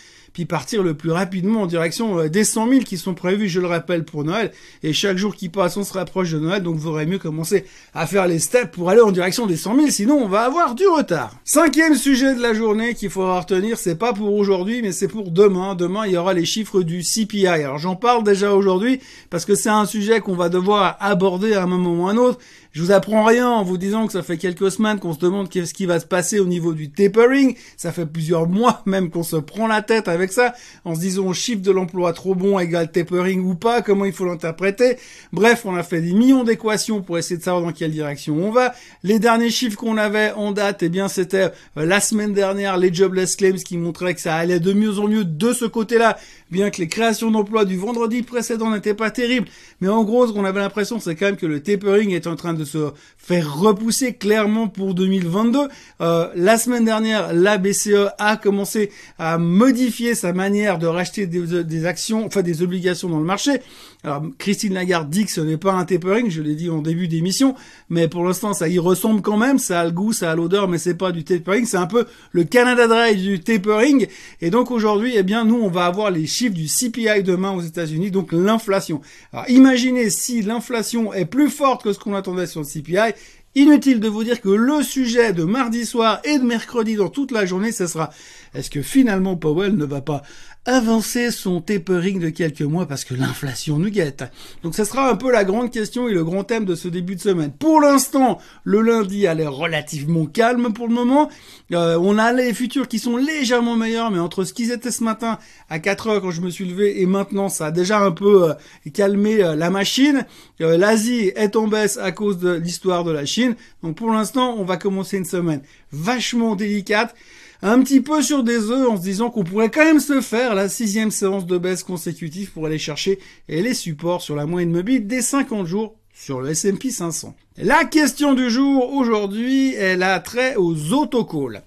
partir 0.47 0.83
le 0.83 0.95
plus 0.95 1.11
rapidement 1.11 1.63
en 1.63 1.67
direction 1.67 2.19
euh, 2.19 2.29
des 2.29 2.45
100 2.45 2.69
000 2.69 2.81
qui 2.83 2.99
sont 2.99 3.15
prévus, 3.15 3.49
je 3.49 3.61
le 3.61 3.67
rappelle, 3.67 4.05
pour 4.05 4.25
Noël. 4.25 4.53
Et 4.83 4.93
chaque 4.93 5.17
jour 5.17 5.35
qui 5.35 5.49
passe, 5.49 5.77
on 5.77 5.85
se 5.85 5.93
rapproche 5.93 6.33
de 6.33 6.39
Noël, 6.39 6.63
donc 6.63 6.77
vaudrait 6.77 7.07
mieux 7.07 7.19
commencer 7.19 7.65
à 7.95 8.07
faire 8.07 8.27
les 8.27 8.39
steps 8.39 8.71
pour 8.73 8.91
aller 8.91 9.01
en 9.01 9.13
direction 9.13 9.47
des 9.47 9.57
100 9.57 9.77
000, 9.77 9.89
sinon 9.91 10.17
on 10.17 10.29
va 10.29 10.43
avoir 10.43 10.75
du 10.75 10.87
retard. 10.87 11.35
Cinquième 11.45 11.95
sujet 11.95 12.35
de 12.35 12.41
la 12.41 12.55
journée 12.55 12.95
qu'il 12.95 13.11
faudra 13.11 13.41
retenir, 13.41 13.79
c'est 13.79 13.97
pas 13.97 14.13
pour 14.13 14.35
aujourd'hui, 14.35 14.83
mais 14.83 14.93
c'est 14.93 15.09
pour 15.09 15.31
demain. 15.31 15.75
Demain, 15.75 16.07
il 16.07 16.13
y 16.13 16.17
aura 16.17 16.35
les 16.35 16.45
chiffres 16.45 16.83
du 16.83 17.03
CPI. 17.03 17.47
Alors 17.47 17.79
j'en 17.79 17.97
parle 17.97 18.25
déjà 18.25 18.55
aujourd'hui 18.55 19.01
parce 19.31 19.45
que 19.45 19.55
c'est 19.55 19.69
un 19.69 19.87
sujet 19.87 20.21
qu'on 20.21 20.35
va 20.35 20.49
devoir 20.49 20.97
aborder 21.01 21.55
à 21.55 21.63
un 21.63 21.67
moment 21.67 22.05
ou 22.05 22.09
à 22.09 22.13
un 22.13 22.17
autre. 22.17 22.39
Je 22.79 22.85
vous 22.85 22.93
apprends 22.93 23.25
rien 23.25 23.49
en 23.49 23.65
vous 23.65 23.77
disant 23.77 24.07
que 24.07 24.13
ça 24.13 24.23
fait 24.23 24.39
quelques 24.39 24.71
semaines 24.71 25.01
qu'on 25.01 25.13
se 25.13 25.19
demande 25.19 25.49
qu'est-ce 25.49 25.75
qui 25.75 25.85
va 25.85 25.99
se 25.99 26.07
passer 26.07 26.39
au 26.39 26.45
niveau 26.45 26.75
du 26.75 26.93
tapering. 26.93 27.57
Ça 27.77 27.91
fait 27.91 28.07
plusieurs 28.07 28.49
mois 28.49 28.83
même 28.87 29.11
qu'on 29.11 29.25
se 29.25 29.35
prend 29.35 29.67
la 29.67 29.83
tête 29.83 30.07
avec 30.07 30.33
ça, 30.33 30.55
en 30.85 30.95
se 30.95 31.01
disant 31.01 31.33
chiffre 31.33 31.61
de 31.61 31.73
l'emploi 31.73 32.13
trop 32.13 32.37
bon 32.37 32.57
égale 32.61 32.93
tapering 32.93 33.41
ou 33.41 33.57
pas, 33.57 33.83
comment 33.83 34.05
il 34.05 34.13
faut 34.13 34.27
l'interpréter. 34.27 34.97
Bref, 35.33 35.63
on 35.65 35.75
a 35.75 35.83
fait 35.83 36.01
des 36.01 36.13
millions 36.13 36.45
d'équations 36.45 37.03
pour 37.03 37.19
essayer 37.19 37.37
de 37.37 37.43
savoir 37.43 37.65
dans 37.65 37.73
quelle 37.73 37.91
direction 37.91 38.37
on 38.37 38.53
va. 38.53 38.73
Les 39.03 39.19
derniers 39.19 39.51
chiffres 39.51 39.77
qu'on 39.77 39.97
avait 39.97 40.31
en 40.37 40.53
date, 40.53 40.85
eh 40.85 40.89
bien, 40.89 41.09
c'était 41.09 41.51
euh, 41.79 41.85
la 41.85 41.99
semaine 41.99 42.33
dernière 42.33 42.77
les 42.77 42.95
jobless 42.95 43.35
claims 43.35 43.57
qui 43.57 43.77
montraient 43.77 44.15
que 44.15 44.21
ça 44.21 44.37
allait 44.37 44.61
de 44.61 44.73
mieux 44.73 45.01
en 45.01 45.09
mieux 45.09 45.25
de 45.25 45.53
ce 45.53 45.65
côté-là, 45.65 46.17
bien 46.53 46.71
que 46.71 46.81
les 46.81 46.87
créations 46.87 47.33
d'emplois 47.33 47.65
du 47.65 47.77
vendredi 47.77 48.23
précédent 48.23 48.71
n'étaient 48.71 48.95
pas 48.95 49.11
terribles. 49.11 49.49
Mais 49.81 49.89
en 49.89 50.05
gros, 50.05 50.29
ce 50.29 50.33
qu'on 50.33 50.45
avait 50.45 50.61
l'impression, 50.61 51.01
c'est 51.01 51.17
quand 51.17 51.27
même 51.27 51.37
que 51.37 51.47
le 51.47 51.61
tapering 51.61 52.13
est 52.13 52.29
en 52.29 52.37
train 52.37 52.55
de 52.55 52.68
se 52.69 52.93
faire 53.29 53.59
repousser 53.59 54.15
clairement 54.15 54.69
pour 54.69 54.95
2022. 54.95 55.69
Euh, 56.01 56.29
la 56.35 56.57
semaine 56.57 56.85
dernière, 56.85 57.35
la 57.35 57.59
BCE 57.59 58.09
a 58.19 58.39
commencé 58.39 58.91
à 59.19 59.37
modifier 59.37 60.15
sa 60.15 60.33
manière 60.33 60.79
de 60.79 60.87
racheter 60.87 61.27
des, 61.27 61.85
actions, 61.85 62.25
enfin 62.25 62.41
des 62.43 62.63
obligations 62.63 63.09
dans 63.09 63.19
le 63.19 63.27
marché. 63.27 63.61
Alors 64.05 64.23
Christine 64.39 64.75
Lagarde 64.75 65.11
dit 65.11 65.25
que 65.27 65.31
ce 65.31 65.41
n'est 65.41 65.57
pas 65.57 65.73
un 65.73 65.85
tapering, 65.85 66.31
je 66.31 66.41
l'ai 66.41 66.55
dit 66.55 66.71
en 66.71 66.81
début 66.81 67.09
d'émission, 67.09 67.55
mais 67.91 68.09
pour 68.09 68.25
l'instant 68.25 68.55
ça 68.55 68.69
y 68.69 68.79
ressemble 68.79 69.21
quand 69.21 69.37
même, 69.37 69.59
ça 69.59 69.81
a 69.81 69.85
le 69.85 69.91
goût, 69.91 70.13
ça 70.13 70.31
a 70.31 70.37
l'odeur, 70.37 70.69
mais 70.69 70.79
c'est 70.79 70.95
pas 70.95 71.11
du 71.11 71.25
tapering, 71.25 71.67
c'est 71.67 71.77
un 71.77 71.87
peu 71.87 72.07
le 72.33 72.45
Canada 72.45 72.87
Dry 72.87 73.17
du 73.17 73.41
tapering. 73.41 74.07
Et 74.41 74.51
donc 74.51 74.71
aujourd'hui, 74.71 75.15
eh 75.17 75.23
bien 75.23 75.45
nous 75.45 75.61
on 75.61 75.69
va 75.69 75.87
avoir 75.87 76.11
les 76.11 76.27
chiffres 76.27 76.55
du 76.55 76.67
CPI 76.67 77.25
demain 77.25 77.51
aux 77.51 77.61
États-Unis, 77.61 78.11
donc 78.11 78.33
l'inflation. 78.33 79.01
Alors 79.33 79.51
imaginez 79.51 80.11
si 80.11 80.43
l'inflation 80.43 81.13
est 81.13 81.27
plus 81.27 81.51
forte 81.51 81.83
que 81.83 81.93
ce 81.93 81.99
qu'on 81.99 82.15
attendait 82.15 82.47
le 82.57 82.65
CPI, 82.65 83.15
Inutile 83.55 83.99
de 83.99 84.09
vous 84.09 84.25
dire 84.25 84.41
que 84.41 84.51
le 84.51 84.83
sujet 84.83 85.33
de 85.33 85.43
mardi 85.43 85.85
soir 85.87 86.21
et 86.23 86.39
de 86.39 86.45
mercredi 86.45 86.95
dans 86.95 87.09
toute 87.09 87.33
la 87.33 87.47
journée, 87.47 87.73
ce 87.73 87.87
sera 87.87 88.11
est-ce 88.55 88.71
que 88.71 88.83
finalement 88.83 89.37
Powell 89.37 89.75
ne 89.75 89.85
va 89.85 90.01
pas 90.01 90.23
avancer 90.69 91.31
son 91.31 91.63
tapering 91.63 92.21
de 92.21 92.29
quelques 92.29 92.61
mois 92.61 92.87
parce 92.87 93.05
que 93.05 93.15
l'inflation 93.15 93.79
nous 93.79 93.89
guette. 93.89 94.25
Donc 94.63 94.75
ça 94.75 94.85
sera 94.85 95.11
un 95.11 95.17
peu 95.17 95.33
la 95.33 95.43
grande 95.43 95.73
question 95.73 96.09
et 96.09 96.13
le 96.13 96.23
grand 96.25 96.45
thème 96.45 96.67
de 96.67 96.75
ce 96.75 96.89
début 96.89 97.17
de 97.17 97.23
semaine. 97.23 97.51
Pour 97.51 97.81
l'instant, 97.81 98.39
le 98.65 98.83
lundi 98.83 99.27
a 99.27 99.33
l'air 99.33 99.55
relativement 99.55 100.27
calme 100.27 100.75
pour 100.75 100.87
le 100.87 100.93
moment. 100.93 101.31
Euh, 101.73 101.99
on 101.99 102.19
a 102.19 102.35
les 102.35 102.53
futurs 102.53 102.87
qui 102.87 102.99
sont 102.99 103.17
légèrement 103.17 103.77
meilleurs, 103.77 104.11
mais 104.11 104.19
entre 104.19 104.45
ce 104.45 104.53
qu'ils 104.53 104.71
étaient 104.71 104.91
ce 104.91 105.03
matin 105.03 105.39
à 105.71 105.79
4 105.79 106.09
heures 106.09 106.21
quand 106.21 106.33
je 106.33 106.43
me 106.43 106.51
suis 106.51 106.67
levé 106.67 107.01
et 107.01 107.07
maintenant, 107.07 107.49
ça 107.49 107.67
a 107.67 107.71
déjà 107.71 108.01
un 108.01 108.11
peu 108.11 108.51
euh, 108.51 108.55
calmé 108.93 109.43
euh, 109.43 109.57
la 109.57 109.71
machine. 109.71 110.27
L'Asie 110.61 111.33
est 111.35 111.57
en 111.57 111.67
baisse 111.67 111.97
à 111.97 112.13
cause 112.13 112.39
de 112.39 112.51
l'histoire 112.51 113.05
de 113.05 113.11
la 113.13 113.25
Chine. 113.25 113.57
Donc 113.83 113.97
pour 113.97 114.11
l'instant, 114.11 114.55
on 114.59 114.65
va 114.65 114.77
commencer 114.77 115.17
une 115.17 115.25
semaine 115.25 115.63
vachement 115.93 116.57
délicate 116.57 117.15
un 117.63 117.81
petit 117.83 118.01
peu 118.01 118.23
sur 118.23 118.45
des 118.45 118.71
œufs 118.71 118.89
en 118.89 118.97
se 118.97 119.03
disant 119.03 119.31
qu'on 119.31 119.45
pourrait 119.45 119.71
quand 119.71 119.85
même 119.85 120.01
se 120.01 120.21
faire 120.21 120.55
la 120.55 120.69
sixième 120.69 121.11
séance 121.11 121.47
de 121.47 121.59
baisse 121.59 121.83
consécutive 121.83 122.53
pour 122.53 122.67
aller 122.67 122.79
chercher 122.79 123.19
les 123.49 123.75
supports 123.75 124.23
sur 124.23 124.37
la 124.37 124.47
moyenne 124.47 124.71
mobile 124.71 125.07
des 125.07 125.23
50 125.23 125.67
jours 125.67 125.97
sur 126.13 126.41
le 126.41 126.51
S&P 126.51 126.91
500. 126.91 127.35
La 127.57 127.85
question 127.85 128.35
du 128.35 128.51
jour 128.51 128.93
aujourd'hui, 128.95 129.75
elle 129.75 130.03
a 130.03 130.19
trait 130.21 130.57
aux 130.57 130.93
autocalls. 130.93 131.63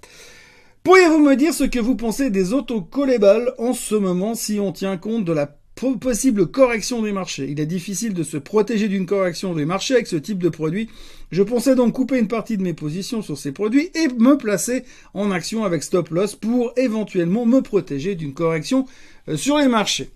Pourriez-vous 0.83 1.19
me 1.19 1.35
dire 1.35 1.53
ce 1.53 1.63
que 1.63 1.79
vous 1.79 1.95
pensez 1.95 2.29
des 2.29 2.53
autocallables 2.53 3.53
en 3.57 3.73
ce 3.73 3.95
moment 3.95 4.33
si 4.33 4.59
on 4.59 4.71
tient 4.71 4.97
compte 4.97 5.25
de 5.25 5.33
la 5.33 5.53
possible 5.99 6.47
correction 6.47 7.01
des 7.01 7.11
marchés. 7.11 7.47
Il 7.49 7.59
est 7.59 7.65
difficile 7.65 8.13
de 8.13 8.23
se 8.23 8.37
protéger 8.37 8.87
d'une 8.87 9.05
correction 9.05 9.53
des 9.53 9.65
marchés 9.65 9.95
avec 9.95 10.07
ce 10.07 10.15
type 10.15 10.39
de 10.39 10.49
produit. 10.49 10.89
Je 11.31 11.43
pensais 11.43 11.75
donc 11.75 11.93
couper 11.93 12.19
une 12.19 12.27
partie 12.27 12.57
de 12.57 12.63
mes 12.63 12.73
positions 12.73 13.21
sur 13.21 13.37
ces 13.37 13.51
produits 13.51 13.89
et 13.95 14.07
me 14.07 14.37
placer 14.37 14.83
en 15.13 15.31
action 15.31 15.63
avec 15.63 15.83
stop 15.83 16.09
loss 16.09 16.35
pour 16.35 16.73
éventuellement 16.77 17.45
me 17.45 17.61
protéger 17.61 18.15
d'une 18.15 18.33
correction 18.33 18.85
euh, 19.27 19.37
sur 19.37 19.57
les 19.57 19.67
marchés. 19.67 20.09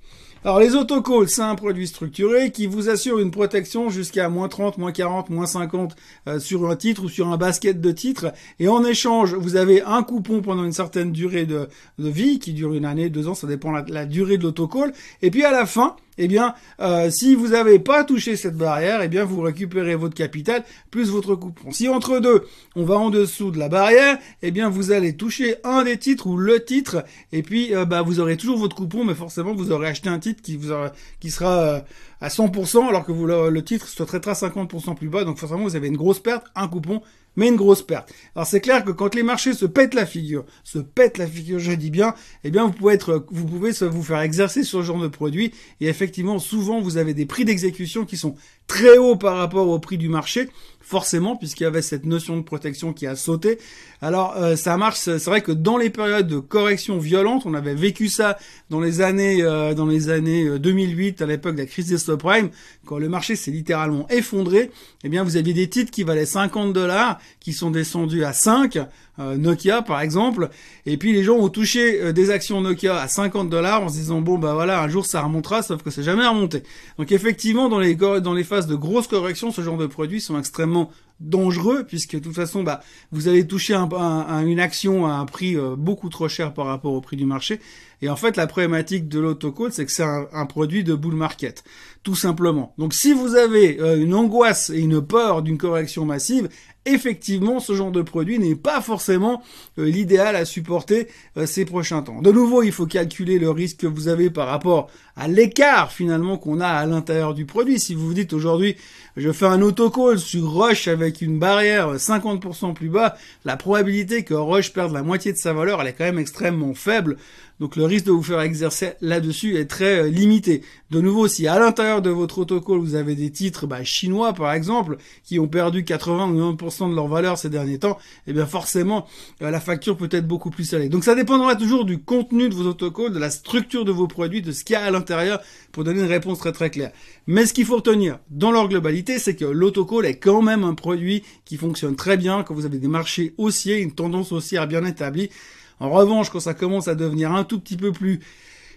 Alors 0.45 0.59
les 0.59 0.75
autocalls, 0.75 1.27
c'est 1.27 1.41
un 1.41 1.55
produit 1.55 1.87
structuré 1.87 2.51
qui 2.51 2.67
vous 2.67 2.87
assure 2.87 3.17
une 3.17 3.31
protection 3.31 3.89
jusqu'à 3.89 4.29
moins 4.29 4.47
30, 4.47 4.77
moins 4.77 4.91
40, 4.91 5.31
moins 5.31 5.47
50 5.47 5.95
euh, 6.27 6.37
sur 6.37 6.69
un 6.69 6.75
titre 6.75 7.05
ou 7.05 7.09
sur 7.09 7.29
un 7.29 7.37
basket 7.37 7.81
de 7.81 7.91
titres. 7.91 8.31
Et 8.59 8.67
en 8.67 8.85
échange, 8.85 9.33
vous 9.33 9.55
avez 9.55 9.81
un 9.81 10.03
coupon 10.03 10.43
pendant 10.43 10.63
une 10.63 10.71
certaine 10.71 11.11
durée 11.11 11.47
de, 11.47 11.67
vie, 11.97 12.37
qui 12.37 12.53
dure 12.53 12.75
une 12.75 12.85
année, 12.85 13.09
deux 13.09 13.27
ans, 13.27 13.33
ça 13.33 13.47
dépend 13.47 13.71
de 13.71 13.91
la, 13.91 14.01
la 14.01 14.05
durée 14.05 14.37
de 14.37 14.43
l'autocall. 14.43 14.93
Et 15.23 15.31
puis 15.31 15.43
à 15.43 15.49
la 15.49 15.65
fin, 15.65 15.95
eh 16.17 16.27
bien, 16.27 16.55
euh, 16.79 17.09
si 17.09 17.35
vous 17.35 17.49
n'avez 17.49 17.79
pas 17.79 18.03
touché 18.03 18.35
cette 18.35 18.55
barrière, 18.55 19.01
eh 19.01 19.07
bien, 19.07 19.25
vous 19.25 19.41
récupérez 19.41 19.95
votre 19.95 20.15
capital 20.15 20.63
plus 20.91 21.09
votre 21.09 21.35
coupon. 21.35 21.71
Si 21.71 21.89
entre 21.89 22.19
deux, 22.19 22.45
on 22.75 22.83
va 22.83 22.95
en 22.95 23.09
dessous 23.09 23.51
de 23.51 23.59
la 23.59 23.69
barrière, 23.69 24.17
eh 24.41 24.51
bien, 24.51 24.69
vous 24.69 24.91
allez 24.91 25.15
toucher 25.15 25.57
un 25.63 25.83
des 25.83 25.97
titres 25.97 26.27
ou 26.27 26.37
le 26.37 26.63
titre, 26.63 27.03
et 27.31 27.43
puis, 27.43 27.75
euh, 27.75 27.85
bah, 27.85 28.01
vous 28.01 28.19
aurez 28.19 28.37
toujours 28.37 28.57
votre 28.57 28.75
coupon, 28.75 29.03
mais 29.03 29.15
forcément, 29.15 29.53
vous 29.53 29.71
aurez 29.71 29.87
acheté 29.87 30.09
un 30.09 30.19
titre 30.19 30.41
qui 30.41 30.57
vous 30.57 30.73
qui 31.19 31.31
sera 31.31 31.59
euh, 31.59 31.79
à 32.21 32.29
100%, 32.29 32.87
alors 32.87 33.05
que 33.05 33.11
vous, 33.11 33.25
le, 33.25 33.63
titre 33.63 33.87
se 33.87 34.03
traitera 34.03 34.33
50% 34.33 34.95
plus 34.95 35.09
bas, 35.09 35.23
donc 35.23 35.37
forcément, 35.37 35.63
vous 35.63 35.75
avez 35.75 35.87
une 35.87 35.97
grosse 35.97 36.19
perte, 36.19 36.45
un 36.55 36.67
coupon, 36.67 37.01
mais 37.35 37.47
une 37.47 37.55
grosse 37.55 37.81
perte. 37.81 38.13
Alors 38.35 38.47
c'est 38.47 38.61
clair 38.61 38.83
que 38.83 38.91
quand 38.91 39.15
les 39.15 39.23
marchés 39.23 39.53
se 39.53 39.65
pètent 39.65 39.93
la 39.93 40.05
figure, 40.05 40.45
se 40.63 40.79
pètent 40.79 41.17
la 41.17 41.27
figure, 41.27 41.59
je 41.59 41.71
dis 41.71 41.91
bien, 41.91 42.15
eh 42.43 42.51
bien 42.51 42.65
vous 42.65 42.73
pouvez 42.73 42.93
être, 42.93 43.25
vous 43.29 43.45
pouvez 43.45 43.71
vous 43.71 44.03
faire 44.03 44.21
exercer 44.21 44.63
sur 44.63 44.79
ce 44.79 44.85
genre 44.85 45.01
de 45.01 45.07
produit 45.07 45.53
et 45.81 45.87
effectivement 45.87 46.39
souvent 46.39 46.81
vous 46.81 46.97
avez 46.97 47.13
des 47.13 47.25
prix 47.25 47.45
d'exécution 47.45 48.05
qui 48.05 48.17
sont 48.17 48.35
très 48.67 48.97
hauts 48.97 49.15
par 49.15 49.37
rapport 49.37 49.67
au 49.67 49.79
prix 49.79 49.97
du 49.97 50.09
marché 50.09 50.49
forcément, 50.85 51.35
puisqu'il 51.35 51.63
y 51.63 51.65
avait 51.65 51.81
cette 51.81 52.05
notion 52.05 52.37
de 52.37 52.43
protection 52.43 52.93
qui 52.93 53.07
a 53.07 53.15
sauté. 53.15 53.57
Alors 54.01 54.35
euh, 54.37 54.55
ça 54.55 54.77
marche, 54.77 54.99
c'est 54.99 55.25
vrai 55.25 55.41
que 55.41 55.51
dans 55.51 55.77
les 55.77 55.89
périodes 55.89 56.27
de 56.27 56.37
correction 56.37 56.99
violente, 56.99 57.43
on 57.45 57.55
avait 57.55 57.73
vécu 57.73 58.07
ça 58.07 58.37
dans 58.69 58.79
les 58.79 59.01
années 59.01 59.41
euh, 59.41 59.73
dans 59.73 59.87
les 59.87 60.09
années 60.09 60.59
2008 60.59 61.21
euh, 61.21 61.23
à 61.23 61.27
l'époque 61.27 61.55
de 61.55 61.61
la 61.61 61.65
crise 61.65 61.87
des 61.87 61.97
subprimes, 61.97 62.49
quand 62.85 62.99
le 62.99 63.09
marché 63.09 63.35
s'est 63.35 63.49
littéralement 63.49 64.07
effondré, 64.09 64.69
eh 65.03 65.09
bien 65.09 65.23
vous 65.23 65.37
aviez 65.37 65.53
des 65.53 65.67
titres 65.69 65.89
qui 65.89 66.03
valaient 66.03 66.27
50 66.27 66.71
dollars 66.71 67.19
qui 67.39 67.53
sont 67.53 67.71
descendus 67.71 68.23
à 68.23 68.33
5 68.33 68.77
euh, 69.17 69.37
Nokia 69.37 69.81
par 69.81 70.01
exemple, 70.01 70.49
et 70.85 70.97
puis 70.97 71.13
les 71.13 71.23
gens 71.23 71.37
ont 71.37 71.49
touché 71.49 72.13
des 72.13 72.29
actions 72.29 72.61
Nokia 72.61 72.99
à 72.99 73.07
50 73.07 73.49
dollars 73.49 73.81
en 73.81 73.89
se 73.89 73.95
disant 73.95 74.21
bon 74.21 74.37
bah 74.37 74.53
voilà 74.53 74.81
un 74.81 74.89
jour 74.89 75.05
ça 75.05 75.21
remontera, 75.21 75.63
sauf 75.63 75.81
que 75.81 75.89
c'est 75.89 76.03
jamais 76.03 76.27
remonté. 76.27 76.61
Donc 76.99 77.11
effectivement 77.11 77.69
dans 77.69 77.79
les 77.79 77.95
dans 77.95 78.33
les 78.33 78.43
phases 78.43 78.67
de 78.67 78.75
grosses 78.75 79.07
corrections, 79.07 79.51
ce 79.51 79.61
genre 79.61 79.77
de 79.77 79.87
produits 79.87 80.21
sont 80.21 80.37
extrêmement 80.37 80.74
dangereux 81.21 81.85
puisque 81.87 82.15
de 82.15 82.19
toute 82.19 82.35
façon 82.35 82.63
bah 82.63 82.81
vous 83.11 83.29
allez 83.29 83.47
toucher 83.47 83.73
un, 83.73 84.45
une 84.45 84.59
action 84.59 85.05
à 85.05 85.13
un 85.13 85.25
prix 85.25 85.55
euh, 85.55 85.75
beaucoup 85.77 86.09
trop 86.09 86.27
cher 86.27 86.53
par 86.53 86.65
rapport 86.65 86.91
au 86.91 86.99
prix 86.99 87.15
du 87.15 87.25
marché. 87.25 87.61
Et 88.01 88.09
en 88.09 88.17
fait 88.17 88.35
la 88.35 88.47
problématique 88.47 89.07
de 89.07 89.19
l'autocall 89.19 89.71
c'est 89.71 89.85
que 89.85 89.91
c'est 89.91 90.03
un, 90.03 90.27
un, 90.33 90.45
produit 90.45 90.83
de 90.83 90.93
bull 90.93 91.15
market 91.15 91.63
tout 92.03 92.15
simplement. 92.15 92.73
Donc 92.77 92.93
si 92.93 93.13
vous 93.13 93.35
avez 93.35 93.79
une 93.97 94.13
angoisse 94.13 94.69
et 94.69 94.79
une 94.79 95.01
peur 95.01 95.41
d'une 95.41 95.57
correction 95.57 96.05
massive 96.05 96.49
effectivement, 96.85 97.59
ce 97.59 97.73
genre 97.73 97.91
de 97.91 98.01
produit 98.01 98.39
n'est 98.39 98.55
pas 98.55 98.81
forcément 98.81 99.41
euh, 99.79 99.85
l'idéal 99.85 100.35
à 100.35 100.45
supporter 100.45 101.07
euh, 101.37 101.45
ces 101.45 101.65
prochains 101.65 102.01
temps. 102.01 102.21
De 102.21 102.31
nouveau, 102.31 102.63
il 102.63 102.71
faut 102.71 102.85
calculer 102.85 103.39
le 103.39 103.49
risque 103.49 103.77
que 103.77 103.87
vous 103.87 104.07
avez 104.07 104.29
par 104.29 104.47
rapport 104.47 104.89
à 105.15 105.27
l'écart 105.27 105.91
finalement 105.91 106.37
qu'on 106.37 106.59
a 106.59 106.67
à 106.67 106.85
l'intérieur 106.85 107.33
du 107.33 107.45
produit. 107.45 107.79
Si 107.79 107.95
vous 107.95 108.07
vous 108.07 108.13
dites 108.13 108.33
aujourd'hui, 108.33 108.75
je 109.17 109.31
fais 109.31 109.45
un 109.45 109.61
autocall 109.61 110.19
sur 110.19 110.51
Rush 110.53 110.87
avec 110.87 111.21
une 111.21 111.39
barrière 111.39 111.95
50% 111.95 112.73
plus 112.73 112.89
bas, 112.89 113.15
la 113.45 113.57
probabilité 113.57 114.23
que 114.23 114.33
Rush 114.33 114.73
perde 114.73 114.93
la 114.93 115.03
moitié 115.03 115.31
de 115.31 115.37
sa 115.37 115.53
valeur, 115.53 115.81
elle 115.81 115.87
est 115.87 115.93
quand 115.93 116.03
même 116.03 116.19
extrêmement 116.19 116.73
faible. 116.73 117.17
Donc 117.59 117.77
le 117.77 117.85
risque 117.85 118.05
de 118.05 118.11
vous 118.11 118.23
faire 118.23 118.41
exercer 118.41 118.93
là-dessus 119.01 119.55
est 119.57 119.65
très 119.65 119.99
euh, 119.99 120.09
limité. 120.09 120.61
De 120.91 120.99
nouveau, 120.99 121.27
si 121.27 121.47
à 121.47 121.57
l'intérieur 121.57 122.01
de 122.01 122.09
votre 122.09 122.39
autocall 122.39 122.79
vous 122.79 122.95
avez 122.95 123.15
des 123.15 123.31
titres 123.31 123.65
bah, 123.65 123.83
chinois 123.83 124.33
par 124.33 124.51
exemple 124.51 124.97
qui 125.23 125.39
ont 125.39 125.47
perdu 125.47 125.85
80 125.85 126.31
ou 126.31 126.53
90% 126.53 126.89
de 126.89 126.95
leur 126.95 127.07
valeur 127.07 127.37
ces 127.37 127.49
derniers 127.49 127.79
temps, 127.79 127.97
eh 128.27 128.33
bien 128.33 128.45
forcément 128.45 129.07
euh, 129.41 129.49
la 129.49 129.61
facture 129.61 129.95
peut 129.95 130.09
être 130.11 130.27
beaucoup 130.27 130.49
plus 130.49 130.65
salée. 130.65 130.89
Donc 130.89 131.05
ça 131.05 131.15
dépendra 131.15 131.55
toujours 131.55 131.85
du 131.85 131.99
contenu 131.99 132.49
de 132.49 132.55
vos 132.55 132.67
autocalls, 132.67 133.13
de 133.13 133.19
la 133.19 133.29
structure 133.29 133.85
de 133.85 133.91
vos 133.91 134.07
produits, 134.07 134.41
de 134.41 134.51
ce 134.51 134.63
qu'il 134.65 134.73
y 134.73 134.77
a 134.77 134.83
à 134.83 134.91
l'intérieur 134.91 135.39
pour 135.71 135.85
donner 135.85 136.01
une 136.01 136.07
réponse 136.07 136.39
très 136.39 136.51
très 136.51 136.69
claire. 136.69 136.91
Mais 137.27 137.45
ce 137.45 137.53
qu'il 137.53 137.65
faut 137.65 137.77
retenir 137.77 138.19
dans 138.29 138.51
leur 138.51 138.67
globalité, 138.67 139.17
c'est 139.17 139.35
que 139.35 139.45
l'autocall 139.45 140.05
est 140.05 140.17
quand 140.17 140.41
même 140.41 140.63
un 140.63 140.73
produit 140.73 141.23
qui 141.45 141.55
fonctionne 141.55 141.95
très 141.95 142.17
bien 142.17 142.43
quand 142.43 142.53
vous 142.53 142.65
avez 142.65 142.79
des 142.79 142.87
marchés 142.87 143.33
haussiers, 143.37 143.79
une 143.79 143.93
tendance 143.93 144.31
haussière 144.33 144.67
bien 144.67 144.83
établie. 144.83 145.29
En 145.79 145.89
revanche, 145.89 146.29
quand 146.29 146.39
ça 146.39 146.53
commence 146.53 146.87
à 146.87 146.95
devenir 146.95 147.31
un 147.31 147.43
tout 147.43 147.59
petit 147.59 147.77
peu 147.77 147.91
plus 147.91 148.21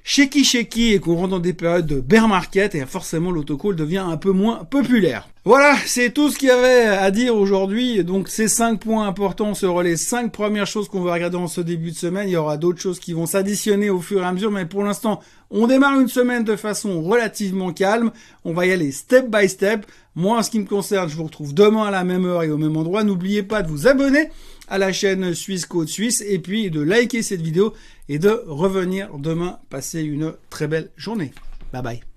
shaky 0.05 0.43
shaky 0.43 0.95
et 0.95 1.01
qu'on 1.01 1.17
rentre 1.17 1.29
dans 1.29 1.39
des 1.39 1.53
périodes 1.53 1.87
de 1.87 2.01
bear 2.01 2.29
market, 2.29 2.75
et 2.75 2.85
forcément 2.87 3.31
l'autocall 3.31 3.77
devient 3.77 3.99
un 3.99 4.17
peu 4.17 4.31
moins 4.31 4.65
populaire. 4.65 5.29
Voilà, 5.45 5.77
c'est 5.87 6.13
tout 6.13 6.31
ce 6.31 6.39
qu'il 6.39 6.49
y 6.49 6.51
avait 6.51 6.87
à 6.87 7.11
dire 7.11 7.37
aujourd'hui. 7.37 8.03
Donc 8.05 8.29
ces 8.29 8.49
cinq 8.49 8.81
points 8.81 9.07
importants 9.07 9.55
seront 9.55 9.81
les 9.81 9.97
cinq 9.97 10.33
premières 10.33 10.67
choses 10.67 10.89
qu'on 10.89 11.03
va 11.03 11.13
regarder 11.13 11.37
en 11.37 11.47
ce 11.47 11.61
début 11.61 11.91
de 11.91 11.97
semaine. 11.97 12.29
Il 12.29 12.33
y 12.33 12.37
aura 12.37 12.57
d'autres 12.57 12.81
choses 12.81 13.01
qui 13.01 13.13
vont 13.13 13.27
s'additionner 13.27 13.91
au 13.91 14.01
fur 14.01 14.23
et 14.23 14.27
à 14.27 14.33
mesure, 14.33 14.51
mais 14.51 14.67
pour 14.67 14.83
l'instant, 14.83 15.21
on 15.51 15.67
démarre 15.67 16.01
une 16.01 16.09
semaine 16.09 16.45
de 16.45 16.57
façon 16.57 17.03
relativement 17.03 17.73
calme. 17.73 18.11
On 18.45 18.53
va 18.53 18.67
y 18.67 18.73
aller 18.73 18.93
step 18.93 19.31
by 19.31 19.49
step. 19.49 19.87
Moi, 20.15 20.39
en 20.39 20.43
ce 20.43 20.51
qui 20.51 20.59
me 20.59 20.67
concerne, 20.67 21.09
je 21.09 21.17
vous 21.17 21.25
retrouve 21.25 21.55
demain 21.55 21.85
à 21.85 21.91
la 21.91 22.05
même 22.05 22.25
heure 22.25 22.43
et 22.43 22.51
au 22.51 22.59
même 22.59 22.77
endroit. 22.77 23.05
N'oubliez 23.05 23.43
pas 23.43 23.63
de 23.63 23.69
vous 23.69 23.87
abonner 23.87 24.31
à 24.69 24.79
la 24.79 24.93
chaîne 24.93 25.35
Suisse 25.35 25.67
Code 25.67 25.89
Suisse 25.89 26.23
et 26.27 26.39
puis 26.39 26.71
de 26.71 26.81
liker 26.81 27.23
cette 27.23 27.43
vidéo 27.43 27.75
et 28.09 28.19
de 28.19 28.43
revenir 28.47 29.17
demain 29.19 29.59
passer 29.71 30.03
une 30.03 30.35
très 30.51 30.69
belle 30.69 30.91
journée. 30.97 31.33
Bye 31.73 31.83
bye. 31.83 32.09